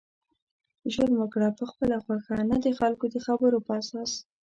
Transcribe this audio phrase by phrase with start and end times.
[0.93, 4.11] ژوند وکړه په خپله خوښه نه دخلکو دخبرو په اساس